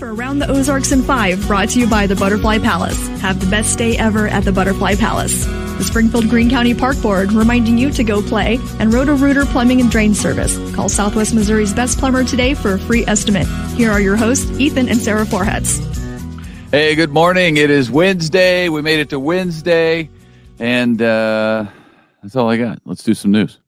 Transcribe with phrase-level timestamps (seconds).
[0.00, 3.06] for Around the Ozarks in 5, brought to you by the Butterfly Palace.
[3.20, 5.44] Have the best day ever at the Butterfly Palace.
[5.44, 9.90] The Springfield Greene County Park Board reminding you to go play, and Roto-Rooter Plumbing and
[9.90, 10.56] Drain Service.
[10.74, 13.46] Call Southwest Missouri's best plumber today for a free estimate.
[13.76, 15.80] Here are your hosts, Ethan and Sarah Forhetz.
[16.70, 17.58] Hey, good morning.
[17.58, 18.70] It is Wednesday.
[18.70, 20.08] We made it to Wednesday,
[20.58, 21.66] and uh,
[22.22, 22.80] that's all I got.
[22.86, 23.59] Let's do some news.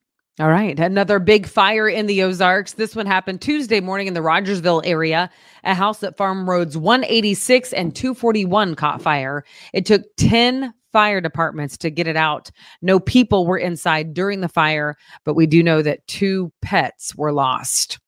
[0.43, 0.77] All right.
[0.77, 2.73] Another big fire in the Ozarks.
[2.73, 5.31] This one happened Tuesday morning in the Rogersville area.
[5.63, 9.45] A house at Farm Roads 186 and 241 caught fire.
[9.73, 12.51] It took 10 fire departments to get it out.
[12.83, 17.33] No people were inside during the fire, but we do know that two pets were
[17.33, 18.01] lost.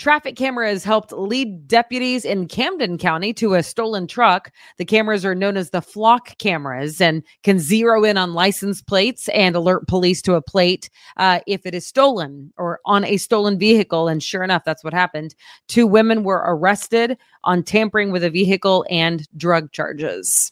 [0.00, 4.50] Traffic cameras helped lead deputies in Camden County to a stolen truck.
[4.78, 9.28] The cameras are known as the flock cameras and can zero in on license plates
[9.28, 13.58] and alert police to a plate uh, if it is stolen or on a stolen
[13.58, 14.08] vehicle.
[14.08, 15.34] And sure enough, that's what happened.
[15.68, 20.50] Two women were arrested on tampering with a vehicle and drug charges.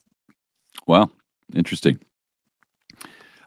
[0.86, 1.10] Well,
[1.54, 1.98] interesting.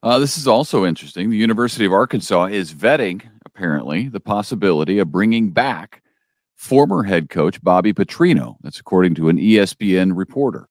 [0.02, 1.30] Uh, this is also interesting.
[1.30, 3.22] The University of Arkansas is vetting
[3.54, 6.02] apparently, the possibility of bringing back
[6.56, 8.56] former head coach Bobby Petrino.
[8.62, 10.68] That's according to an ESPN reporter.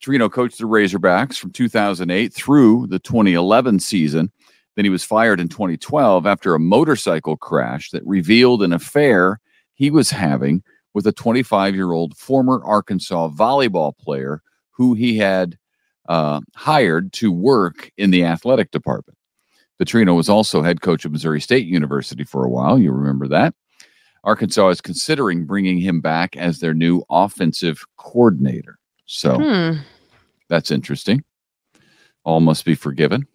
[0.00, 4.30] Petrino coached the Razorbacks from 2008 through the 2011 season.
[4.76, 9.40] Then he was fired in 2012 after a motorcycle crash that revealed an affair
[9.74, 10.62] he was having
[10.94, 15.58] with a 25 year old former Arkansas volleyball player who he had
[16.08, 19.17] uh, hired to work in the athletic department.
[19.80, 22.78] Petrino was also head coach of Missouri State University for a while.
[22.78, 23.54] You remember that.
[24.24, 28.78] Arkansas is considering bringing him back as their new offensive coordinator.
[29.06, 29.78] So hmm.
[30.48, 31.22] that's interesting.
[32.24, 33.26] All must be forgiven.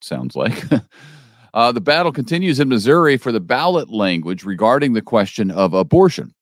[0.00, 0.64] Sounds like.
[1.54, 6.32] uh, the battle continues in Missouri for the ballot language regarding the question of abortion.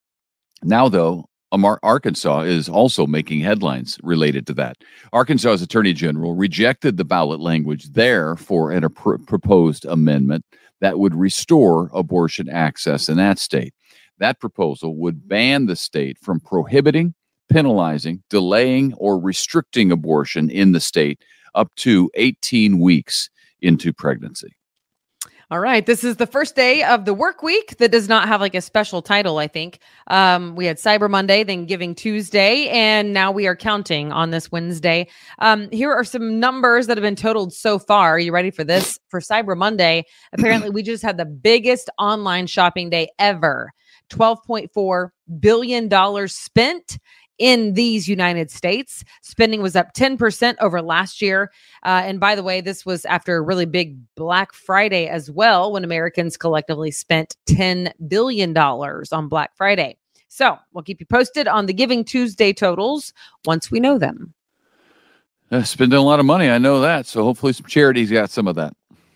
[0.63, 4.77] Now, though, Um, Arkansas is also making headlines related to that.
[5.13, 10.45] Arkansas's attorney general rejected the ballot language there for a pr- proposed amendment
[10.81, 13.73] that would restore abortion access in that state.
[14.19, 17.15] That proposal would ban the state from prohibiting,
[17.49, 21.23] penalizing, delaying, or restricting abortion in the state
[21.55, 24.58] up to 18 weeks into pregnancy.
[25.51, 25.87] All right.
[25.87, 28.61] This is the first day of the work week that does not have like a
[28.61, 29.79] special title, I think.
[30.09, 34.53] Um, we had Cyber Monday, then Giving Tuesday, and now we are counting on this
[34.53, 35.09] Wednesday.
[35.39, 38.17] Um, here are some numbers that have been totaled so far.
[38.17, 38.99] Are you ready for this?
[39.09, 40.05] For Cyber Monday,
[40.35, 43.73] apparently we just had the biggest online shopping day ever.
[44.11, 45.09] $12.4
[45.41, 46.99] billion spent
[47.39, 49.05] in these United States.
[49.23, 51.51] Spending was up 10% over last year.
[51.85, 55.73] Uh, and by the way, this was after a really big Black Friday as well,
[55.73, 59.97] when Americans collectively spent $10 billion on Black Friday.
[60.29, 63.13] So we'll keep you posted on the Giving Tuesday totals
[63.45, 64.35] once we know them.
[65.51, 66.51] Uh, spending a lot of money.
[66.51, 67.07] I know that.
[67.07, 68.75] So hopefully some charities got some of that.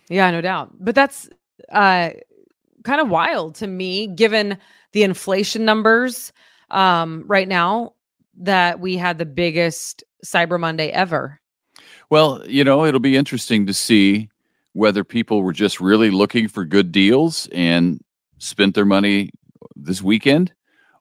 [0.09, 0.71] Yeah, no doubt.
[0.81, 1.29] But that's
[1.71, 2.11] uh,
[2.85, 4.57] kind of wild to me, given
[4.93, 6.33] the inflation numbers
[6.71, 7.93] um, right now
[8.39, 11.41] that we had the biggest Cyber Monday ever.
[12.11, 14.29] Well, you know, it'll be interesting to see
[14.73, 18.01] whether people were just really looking for good deals and
[18.39, 19.31] spent their money
[19.77, 20.53] this weekend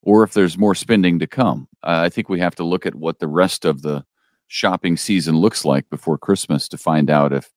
[0.02, 1.68] or if there's more spending to come.
[1.84, 4.04] Uh, I think we have to look at what the rest of the
[4.48, 7.52] shopping season looks like before Christmas to find out if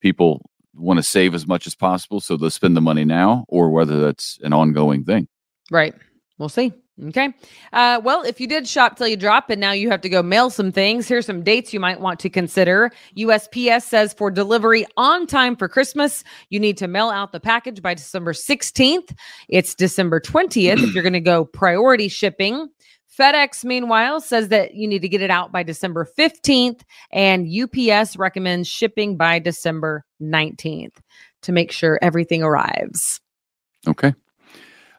[0.00, 3.70] people want to save as much as possible so they'll spend the money now or
[3.70, 5.26] whether that's an ongoing thing.
[5.70, 5.94] Right.
[6.40, 6.72] We'll see.
[7.08, 7.34] Okay.
[7.74, 10.22] Uh, well, if you did shop till you drop and now you have to go
[10.22, 12.90] mail some things, here's some dates you might want to consider.
[13.14, 17.82] USPS says for delivery on time for Christmas, you need to mail out the package
[17.82, 19.14] by December 16th.
[19.50, 22.70] It's December 20th if you're going to go priority shipping.
[23.18, 26.80] FedEx, meanwhile, says that you need to get it out by December 15th,
[27.12, 30.96] and UPS recommends shipping by December 19th
[31.42, 33.20] to make sure everything arrives.
[33.86, 34.14] Okay.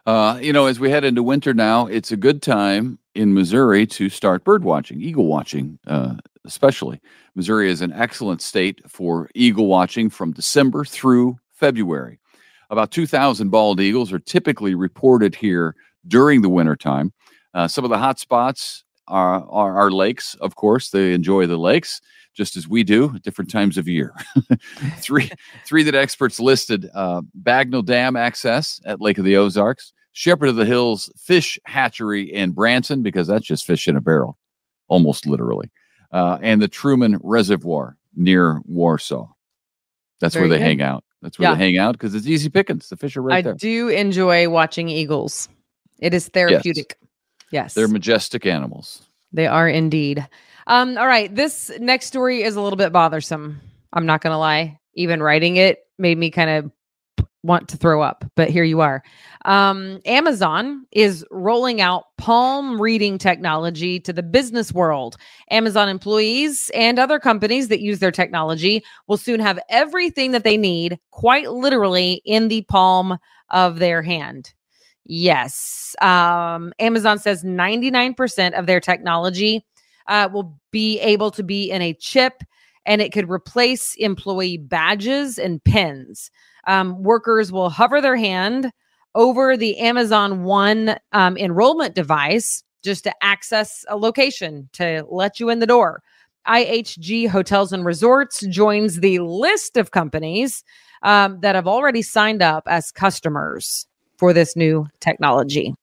[0.04, 3.86] Uh, you know, as we head into winter now, it's a good time in Missouri
[3.86, 7.00] to start bird watching, eagle watching, uh, especially.
[7.36, 12.18] Missouri is an excellent state for eagle watching from December through February.
[12.70, 15.76] About 2,000 bald eagles are typically reported here
[16.08, 17.12] during the wintertime.
[17.54, 20.90] Uh, some of the hot spots are, are, are lakes, of course.
[20.90, 22.00] They enjoy the lakes
[22.34, 24.14] just as we do at different times of year.
[24.96, 25.30] three,
[25.66, 30.56] three that experts listed: uh, Bagnell Dam access at Lake of the Ozarks, Shepherd of
[30.56, 34.38] the Hills Fish Hatchery in Branson, because that's just fish in a barrel,
[34.88, 35.70] almost literally,
[36.12, 39.28] uh, and the Truman Reservoir near Warsaw.
[40.20, 40.66] That's Very where they good.
[40.66, 41.04] hang out.
[41.20, 41.54] That's where yeah.
[41.54, 42.88] they hang out because it's easy pickings.
[42.88, 43.52] The fish are right I there.
[43.52, 45.48] I do enjoy watching eagles.
[46.00, 46.96] It is therapeutic.
[47.00, 47.08] Yes.
[47.52, 47.74] Yes.
[47.74, 49.06] They're majestic animals.
[49.32, 50.26] They are indeed.
[50.66, 51.32] Um, all right.
[51.32, 53.60] This next story is a little bit bothersome.
[53.92, 54.78] I'm not going to lie.
[54.94, 59.02] Even writing it made me kind of want to throw up, but here you are.
[59.44, 65.16] Um, Amazon is rolling out palm reading technology to the business world.
[65.50, 70.56] Amazon employees and other companies that use their technology will soon have everything that they
[70.56, 73.18] need, quite literally, in the palm
[73.50, 74.52] of their hand.
[75.04, 75.96] Yes.
[76.00, 79.64] Um, Amazon says 99% of their technology
[80.06, 82.42] uh, will be able to be in a chip
[82.86, 86.30] and it could replace employee badges and pins.
[86.66, 88.72] Um, workers will hover their hand
[89.14, 95.50] over the Amazon One um, enrollment device just to access a location to let you
[95.50, 96.02] in the door.
[96.48, 100.64] IHG Hotels and Resorts joins the list of companies
[101.02, 103.86] um, that have already signed up as customers
[104.22, 105.74] for this new technology.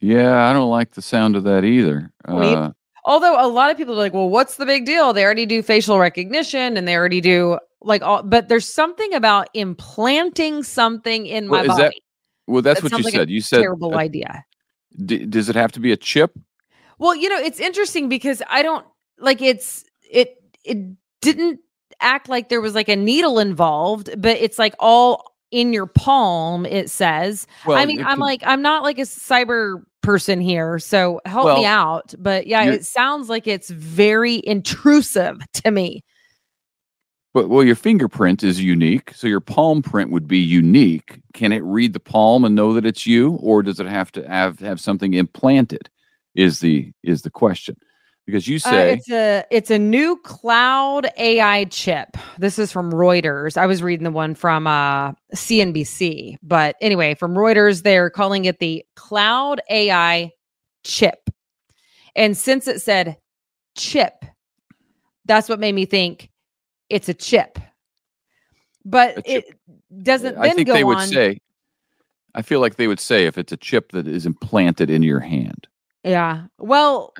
[0.00, 2.12] Yeah, I don't like the sound of that either.
[2.24, 2.70] Uh,
[3.04, 5.12] Although a lot of people are like, well, what's the big deal?
[5.12, 9.48] They already do facial recognition and they already do like all, but there's something about
[9.54, 11.82] implanting something in my Well, is body.
[11.82, 11.94] that-
[12.46, 13.28] well, that's That what you like said.
[13.28, 14.44] You said, Terrible uh, idea.
[15.04, 16.38] d- does it have to be a chip?
[17.00, 18.86] Well, you know, it's interesting because I don't
[19.18, 20.78] like it's it it
[21.20, 21.58] didn't
[22.00, 26.66] act like there was like a needle involved, but it's like all in your palm,
[26.66, 27.46] it says.
[27.66, 31.58] Well, I mean, I'm could- like, I'm not like a cyber person here, so help
[31.58, 32.14] me out.
[32.18, 36.02] But yeah, it sounds like it's very intrusive to me.
[37.34, 41.20] But well, your fingerprint is unique, so your palm print would be unique.
[41.34, 44.26] Can it read the palm and know that it's you, or does it have to
[44.26, 45.90] have have something implanted?
[46.34, 47.76] Is the is the question?
[48.28, 52.10] Because you Uh, say it's a it's a new cloud AI chip.
[52.36, 53.56] This is from Reuters.
[53.56, 58.58] I was reading the one from uh, CNBC, but anyway, from Reuters, they're calling it
[58.58, 60.30] the cloud AI
[60.84, 61.30] chip.
[62.14, 63.16] And since it said
[63.78, 64.22] chip,
[65.24, 66.28] that's what made me think
[66.90, 67.58] it's a chip.
[68.84, 69.44] But A chip.
[69.48, 71.08] it doesn't I then think go they would on.
[71.08, 71.40] say.
[72.34, 75.20] I feel like they would say if it's a chip that is implanted in your
[75.20, 75.66] hand.
[76.04, 76.44] yeah.
[76.58, 77.14] Well,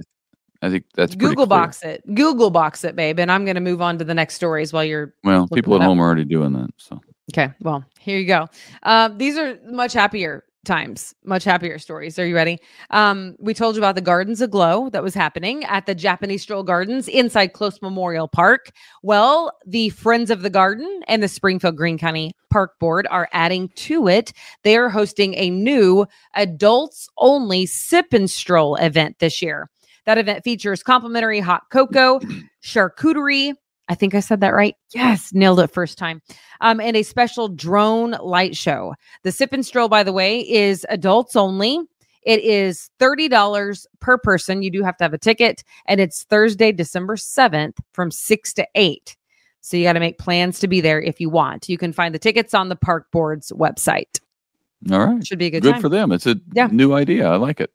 [0.61, 2.03] I think that's Google box it.
[2.15, 3.21] Google box it, babe.
[3.21, 5.81] And I'm going to move on to the next stories while you're Well, people at
[5.81, 5.87] up.
[5.87, 6.71] home are already doing that.
[6.79, 7.01] So
[7.33, 8.47] Okay, well, here you go.
[8.85, 12.19] Um, these are much happier times, much happier stories.
[12.19, 12.59] Are you ready?
[12.91, 16.63] Um, we told you about the Gardens Aglow that was happening at the Japanese Stroll
[16.63, 18.71] Gardens inside Close Memorial Park.
[19.03, 23.69] Well, the Friends of the Garden and the Springfield Greene County Park Board are adding
[23.77, 24.33] to it.
[24.63, 29.69] They are hosting a new adults only sip and stroll event this year.
[30.09, 32.19] That event features complimentary hot cocoa,
[32.65, 33.53] charcuterie.
[33.91, 34.75] I think I said that right.
[34.95, 36.23] Yes, nailed it first time
[36.63, 38.95] um, and a special drone light show.
[39.23, 41.79] The Sip and Stroll, by the way, is adults only.
[42.23, 44.63] It is $30 per person.
[44.63, 48.67] You do have to have a ticket, and it's Thursday, December 7th from 6 to
[48.77, 49.15] 8.
[49.61, 51.69] So you got to make plans to be there if you want.
[51.69, 54.21] You can find the tickets on the park board's website.
[54.91, 55.83] all right, Should be a good, good time.
[55.83, 56.13] for them.
[56.13, 56.69] It's a Yeah.
[56.73, 57.29] new idea.
[57.29, 57.71] I like it.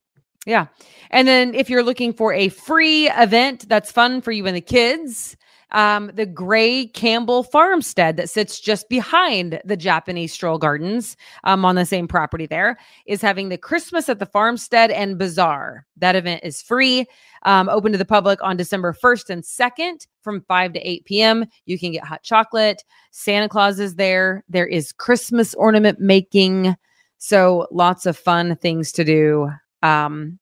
[0.46, 0.68] Yeah.
[1.10, 4.62] And then if you're looking for a free event that's fun for you and the
[4.62, 5.38] kids,
[5.72, 11.76] um, the Gray Campbell Farmstead that sits just behind the Japanese Stroll Gardens um, on
[11.76, 15.88] the same property there is having the Christmas at the Farmstead and Bazaar.
[15.98, 17.06] That event is free,
[17.44, 21.46] um, open to the public on December 1st and 2nd from 5 to 8 p.m.
[21.66, 22.84] You can get hot chocolate.
[23.12, 24.44] Santa Claus is there.
[24.50, 26.76] There is Christmas ornament making.
[27.18, 29.50] So lots of fun things to do
[29.82, 30.40] um,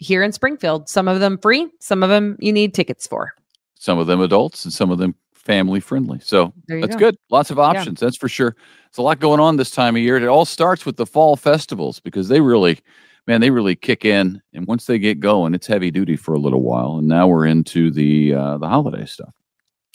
[0.00, 0.88] here in Springfield.
[0.88, 3.34] Some of them free, some of them you need tickets for.
[3.74, 6.18] Some of them adults and some of them family friendly.
[6.20, 6.98] So that's go.
[6.98, 7.16] good.
[7.30, 8.00] Lots of options.
[8.00, 8.56] That's for sure.
[8.88, 10.16] It's a lot going on this time of year.
[10.16, 12.78] It all starts with the fall festivals because they really,
[13.26, 14.42] man, they really kick in.
[14.52, 16.96] And once they get going, it's heavy duty for a little while.
[16.96, 19.34] And now we're into the uh, the holiday stuff.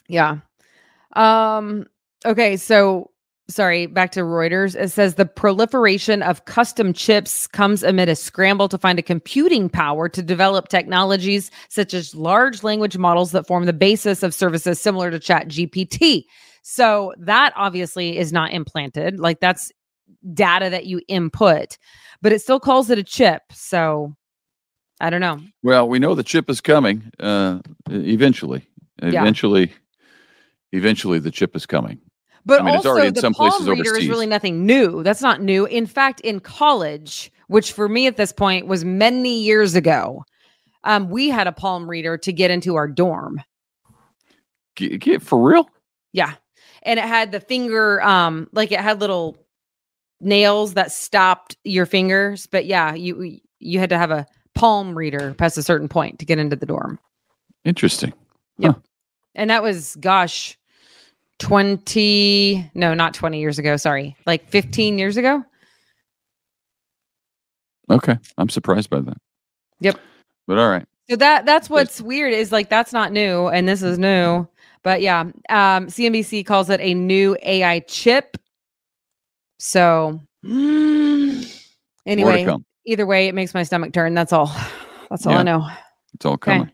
[0.08, 0.38] Yeah.
[1.14, 1.86] Um
[2.26, 3.12] okay, so
[3.48, 4.76] sorry, back to Reuters.
[4.76, 9.70] It says the proliferation of custom chips comes amid a scramble to find a computing
[9.70, 14.80] power to develop technologies such as large language models that form the basis of services
[14.80, 16.24] similar to Chat GPT.
[16.64, 19.20] So that obviously is not implanted.
[19.20, 19.72] Like that's
[20.34, 21.78] data that you input,
[22.22, 23.44] but it still calls it a chip.
[23.52, 24.16] So
[25.00, 25.40] I don't know.
[25.62, 27.60] Well, we know the chip is coming uh,
[27.90, 28.68] eventually.
[29.04, 29.22] Yeah.
[29.22, 29.74] Eventually,
[30.72, 32.00] eventually the chip is coming.
[32.46, 35.02] But I mean, it's also, already in the palm reader is really nothing new.
[35.02, 35.66] That's not new.
[35.66, 40.24] In fact, in college, which for me at this point was many years ago,
[40.84, 43.42] um, we had a palm reader to get into our dorm.
[44.76, 45.68] Get, get for real?
[46.14, 46.34] Yeah,
[46.84, 49.38] and it had the finger, um, like it had little
[50.22, 52.46] nails that stopped your fingers.
[52.46, 56.26] But yeah, you you had to have a palm reader past a certain point to
[56.26, 57.00] get into the dorm.
[57.64, 58.14] Interesting.
[58.58, 58.74] Yeah.
[59.34, 60.58] And that was, gosh,
[61.40, 63.78] 20, no, not 20 years ago.
[63.78, 65.44] Sorry, like 15 years ago.
[67.90, 68.18] Okay.
[68.38, 69.18] I'm surprised by that.
[69.80, 70.00] Yep.
[70.48, 70.86] But all right.
[71.10, 74.48] So that that's what's weird is like that's not new and this is new.
[74.82, 78.38] But yeah, um CNBC calls it a new AI chip.
[79.60, 82.48] So anyway,
[82.86, 84.16] either way, it makes my stomach turn.
[84.16, 84.52] That's all.
[85.12, 85.40] That's all Yeah.
[85.40, 85.70] I know.
[86.16, 86.58] It's all Okay.
[86.58, 86.72] coming.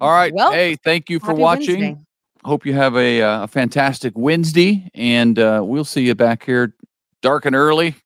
[0.00, 0.32] All right.
[0.34, 1.80] Well, hey, thank you for watching.
[1.80, 2.00] Wednesday.
[2.44, 6.74] Hope you have a, uh, a fantastic Wednesday, and uh, we'll see you back here
[7.20, 7.96] dark and early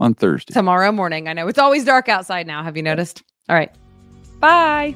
[0.00, 0.52] on Thursday.
[0.52, 1.28] Tomorrow morning.
[1.28, 2.62] I know it's always dark outside now.
[2.62, 3.22] Have you noticed?
[3.48, 3.70] All right.
[4.40, 4.94] Bye.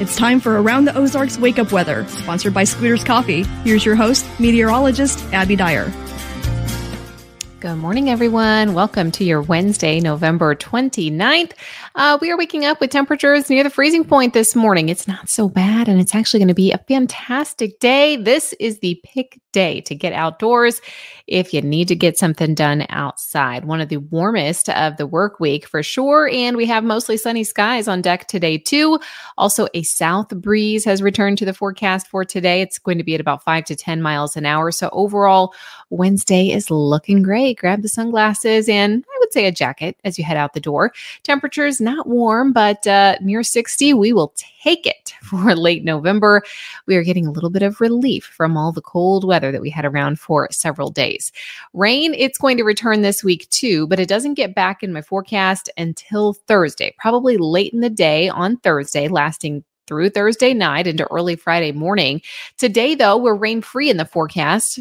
[0.00, 3.44] It's time for Around the Ozarks Wake Up Weather, sponsored by Scooters Coffee.
[3.62, 5.92] Here's your host, meteorologist Abby Dyer.
[7.64, 8.74] Good morning, everyone.
[8.74, 11.52] Welcome to your Wednesday, November 29th.
[11.94, 14.90] Uh, we are waking up with temperatures near the freezing point this morning.
[14.90, 18.16] It's not so bad, and it's actually going to be a fantastic day.
[18.16, 20.82] This is the pick day to get outdoors
[21.26, 23.64] if you need to get something done outside.
[23.64, 26.28] One of the warmest of the work week for sure.
[26.28, 28.98] And we have mostly sunny skies on deck today, too.
[29.38, 32.60] Also, a south breeze has returned to the forecast for today.
[32.60, 34.70] It's going to be at about five to 10 miles an hour.
[34.70, 35.54] So, overall,
[35.94, 37.58] Wednesday is looking great.
[37.58, 40.92] Grab the sunglasses and I would say a jacket as you head out the door.
[41.22, 43.94] Temperatures not warm, but uh, near 60.
[43.94, 44.34] We will
[44.64, 46.42] take it for late November.
[46.86, 49.70] We are getting a little bit of relief from all the cold weather that we
[49.70, 51.30] had around for several days.
[51.72, 55.02] Rain, it's going to return this week too, but it doesn't get back in my
[55.02, 61.06] forecast until Thursday, probably late in the day on Thursday, lasting through Thursday night into
[61.10, 62.20] early Friday morning.
[62.58, 64.80] Today, though, we're rain free in the forecast.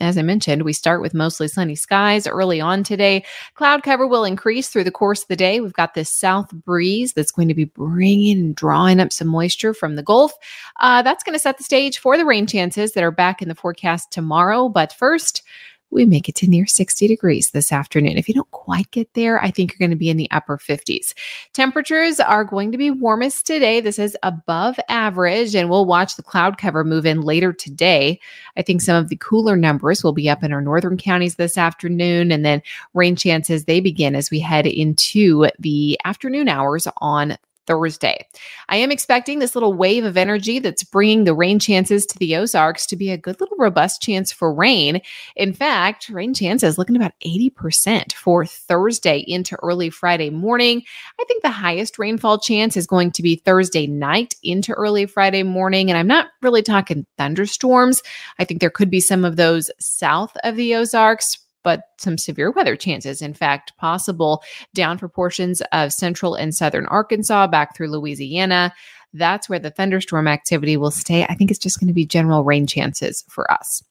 [0.00, 3.24] As I mentioned, we start with mostly sunny skies early on today.
[3.54, 5.60] Cloud cover will increase through the course of the day.
[5.60, 9.74] We've got this south breeze that's going to be bringing and drawing up some moisture
[9.74, 10.32] from the Gulf.
[10.80, 13.48] Uh, that's going to set the stage for the rain chances that are back in
[13.48, 14.68] the forecast tomorrow.
[14.68, 15.42] But first,
[15.90, 18.18] we make it to near 60 degrees this afternoon.
[18.18, 20.58] If you don't quite get there, I think you're going to be in the upper
[20.58, 21.14] 50s.
[21.52, 23.80] Temperatures are going to be warmest today.
[23.80, 28.20] This is above average, and we'll watch the cloud cover move in later today.
[28.56, 31.56] I think some of the cooler numbers will be up in our northern counties this
[31.56, 32.62] afternoon, and then
[32.94, 37.36] rain chances they begin as we head into the afternoon hours on
[37.68, 38.26] Thursday.
[38.70, 42.34] I am expecting this little wave of energy that's bringing the rain chances to the
[42.34, 45.02] Ozarks to be a good little robust chance for rain.
[45.36, 50.82] In fact, rain chances looking about 80% for Thursday into early Friday morning.
[51.20, 55.42] I think the highest rainfall chance is going to be Thursday night into early Friday
[55.42, 55.90] morning.
[55.90, 58.02] And I'm not really talking thunderstorms.
[58.38, 62.50] I think there could be some of those south of the Ozarks, but some severe
[62.50, 64.42] weather chances, in fact, possible
[64.74, 68.72] down for portions of central and southern Arkansas back through Louisiana.
[69.12, 71.24] That's where the thunderstorm activity will stay.
[71.24, 73.82] I think it's just going to be general rain chances for us.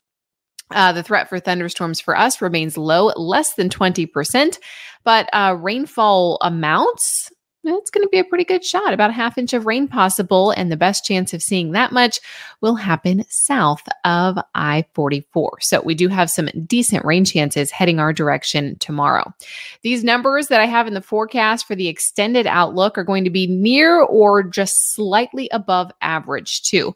[0.72, 4.60] Uh, the threat for thunderstorms for us remains low, less than 20%,
[5.06, 7.32] but uh, rainfall amounts,
[7.76, 8.94] it's going to be a pretty good shot.
[8.94, 12.20] About a half inch of rain possible, and the best chance of seeing that much
[12.62, 15.60] will happen south of I 44.
[15.62, 19.34] So we do have some decent rain chances heading our direction tomorrow.
[19.82, 23.30] These numbers that I have in the forecast for the extended outlook are going to
[23.30, 26.96] be near or just slightly above average, too.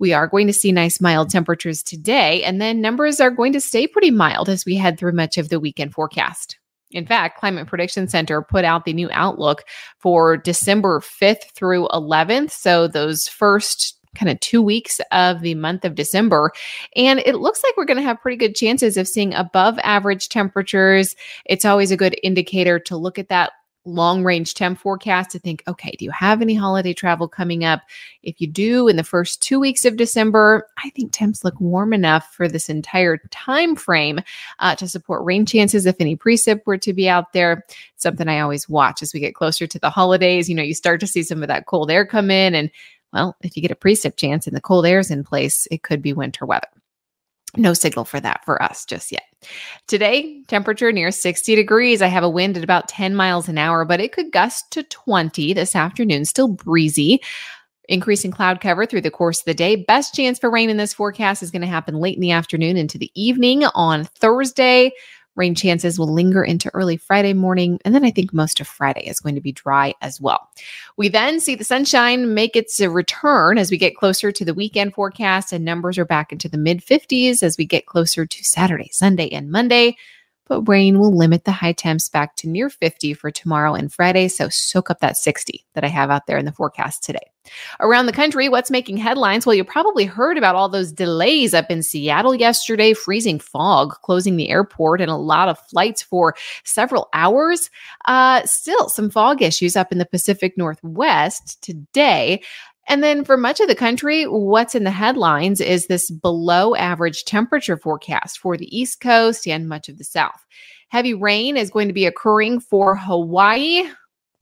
[0.00, 3.60] We are going to see nice mild temperatures today, and then numbers are going to
[3.60, 6.57] stay pretty mild as we head through much of the weekend forecast.
[6.90, 9.64] In fact, Climate Prediction Center put out the new outlook
[9.98, 12.50] for December 5th through 11th.
[12.50, 16.52] So those first kind of two weeks of the month of December.
[16.96, 20.28] And it looks like we're going to have pretty good chances of seeing above average
[20.28, 21.14] temperatures.
[21.44, 23.52] It's always a good indicator to look at that
[23.88, 27.82] long range temp forecast to think, okay, do you have any holiday travel coming up?
[28.22, 31.92] If you do in the first two weeks of December, I think temps look warm
[31.92, 34.20] enough for this entire time frame
[34.58, 37.64] uh, to support rain chances if any precip were to be out there.
[37.96, 40.48] Something I always watch as we get closer to the holidays.
[40.48, 42.70] You know, you start to see some of that cold air come in and
[43.12, 45.82] well, if you get a precip chance and the cold air is in place, it
[45.82, 46.68] could be winter weather.
[47.56, 49.22] No signal for that for us just yet.
[49.86, 52.02] Today, temperature near 60 degrees.
[52.02, 54.82] I have a wind at about 10 miles an hour, but it could gust to
[54.82, 57.20] 20 this afternoon, still breezy.
[57.88, 59.74] Increasing cloud cover through the course of the day.
[59.74, 62.76] Best chance for rain in this forecast is going to happen late in the afternoon
[62.76, 64.92] into the evening on Thursday.
[65.38, 67.78] Rain chances will linger into early Friday morning.
[67.84, 70.50] And then I think most of Friday is going to be dry as well.
[70.96, 74.94] We then see the sunshine make its return as we get closer to the weekend
[74.94, 78.90] forecast, and numbers are back into the mid 50s as we get closer to Saturday,
[78.92, 79.96] Sunday, and Monday.
[80.48, 84.28] But rain will limit the high temps back to near 50 for tomorrow and Friday.
[84.28, 87.30] So soak up that 60 that I have out there in the forecast today.
[87.80, 89.46] Around the country, what's making headlines?
[89.46, 94.36] Well, you probably heard about all those delays up in Seattle yesterday, freezing fog, closing
[94.36, 97.70] the airport, and a lot of flights for several hours.
[98.06, 102.42] Uh, still, some fog issues up in the Pacific Northwest today.
[102.88, 107.24] And then for much of the country, what's in the headlines is this below average
[107.26, 110.44] temperature forecast for the East Coast and much of the South.
[110.88, 113.84] Heavy rain is going to be occurring for Hawaii.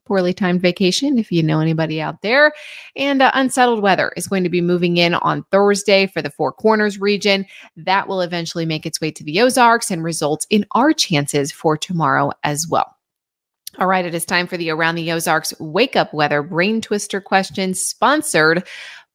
[0.05, 2.53] Poorly timed vacation, if you know anybody out there.
[2.95, 6.53] And uh, unsettled weather is going to be moving in on Thursday for the Four
[6.53, 7.45] Corners region.
[7.77, 11.77] That will eventually make its way to the Ozarks and result in our chances for
[11.77, 12.96] tomorrow as well.
[13.79, 17.21] All right, it is time for the Around the Ozarks Wake Up Weather Brain Twister
[17.21, 18.67] question, sponsored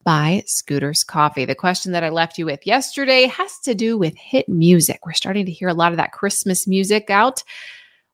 [0.04, 1.46] by Scooters Coffee.
[1.46, 5.04] The question that I left you with yesterday has to do with hit music.
[5.04, 7.44] We're starting to hear a lot of that Christmas music out.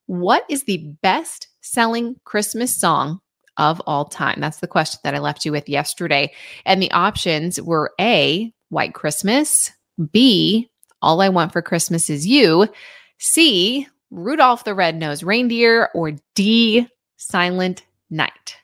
[0.05, 3.19] What is the best selling Christmas song
[3.57, 4.39] of all time?
[4.39, 6.31] That's the question that I left you with yesterday.
[6.65, 9.71] And the options were A, White Christmas,
[10.11, 10.69] B,
[11.01, 12.69] All I Want for Christmas Is You,
[13.17, 16.87] C, Rudolph the Red-Nosed Reindeer, or D,
[17.17, 18.57] Silent Night.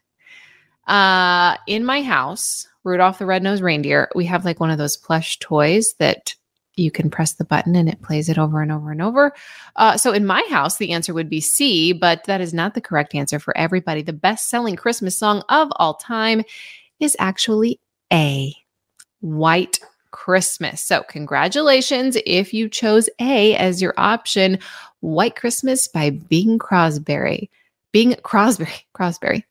[0.87, 5.39] Uh, in my house, Rudolph the Red-Nosed Reindeer, we have like one of those plush
[5.39, 6.35] toys that
[6.75, 9.33] you can press the button and it plays it over and over and over.
[9.75, 12.81] Uh, so in my house, the answer would be C, but that is not the
[12.81, 14.01] correct answer for everybody.
[14.01, 16.43] The best selling Christmas song of all time
[16.99, 17.79] is actually
[18.11, 18.53] A,
[19.19, 19.79] White
[20.13, 20.81] Christmas.
[20.81, 24.59] So, congratulations if you chose A as your option.
[25.01, 27.49] White Christmas by Bing Crosby.
[27.91, 28.67] Bing Crosby.
[28.93, 29.43] Crosby.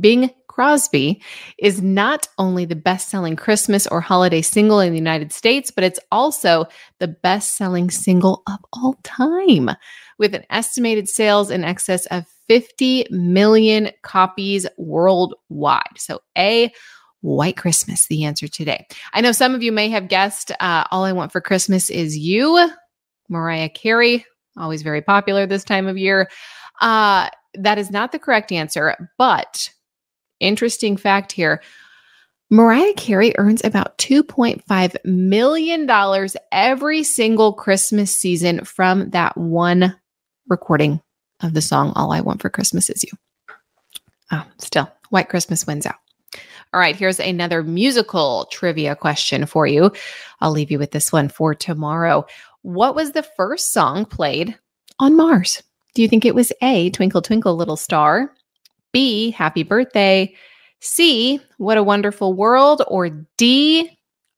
[0.00, 1.22] Bing Crosby
[1.58, 5.84] is not only the best selling Christmas or holiday single in the United States, but
[5.84, 6.66] it's also
[6.98, 9.70] the best selling single of all time,
[10.18, 15.96] with an estimated sales in excess of 50 million copies worldwide.
[15.96, 16.72] So, A,
[17.20, 18.86] White Christmas, the answer today.
[19.12, 22.16] I know some of you may have guessed uh, All I Want for Christmas is
[22.16, 22.70] You,
[23.28, 24.24] Mariah Carey,
[24.56, 26.30] always very popular this time of year.
[26.80, 29.70] Uh, that is not the correct answer, but
[30.40, 31.60] interesting fact here
[32.50, 39.94] Mariah Carey earns about $2.5 million every single Christmas season from that one
[40.48, 41.02] recording
[41.42, 43.10] of the song All I Want for Christmas Is You.
[44.32, 45.96] Oh, still, White Christmas wins out.
[46.74, 49.90] All right, here's another musical trivia question for you.
[50.40, 52.26] I'll leave you with this one for tomorrow.
[52.62, 54.54] What was the first song played
[54.98, 55.62] on Mars?
[55.94, 58.34] Do you think it was A, Twinkle Twinkle Little Star,
[58.92, 60.34] B, Happy Birthday,
[60.80, 63.90] C, What a Wonderful World, or D,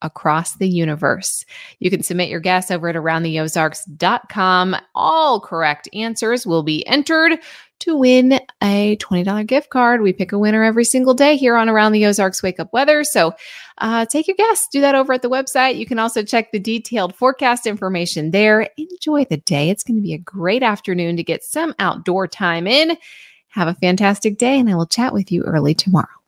[0.02, 1.44] Across the Universe?
[1.80, 4.76] You can submit your guess over at aroundtheozarks.com.
[4.94, 7.38] All correct answers will be entered
[7.80, 10.02] to win a $20 gift card.
[10.02, 13.04] We pick a winner every single day here on Around the Ozarks Wake Up Weather.
[13.04, 13.34] So
[13.78, 14.66] uh, take your guess.
[14.68, 15.76] Do that over at the website.
[15.76, 18.68] You can also check the detailed forecast information there.
[18.76, 19.70] Enjoy the day.
[19.70, 22.96] It's going to be a great afternoon to get some outdoor time in.
[23.48, 26.19] Have a fantastic day, and I will chat with you early tomorrow.